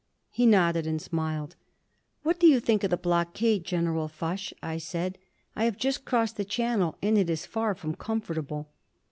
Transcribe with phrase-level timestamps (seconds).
[0.31, 1.55] He nodded and smiled.
[2.23, 5.19] "What do you think of the blockade, General Foch?" I said.
[5.55, 8.71] "I have just crossed the Channel and it is far from comfortable."